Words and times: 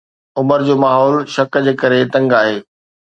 عمر 0.41 0.59
جو 0.69 0.75
ماحول 0.85 1.15
شڪ 1.35 1.59
جي 1.67 1.73
ڪري 1.83 2.01
تنگ 2.17 2.37
آهي 2.41 2.57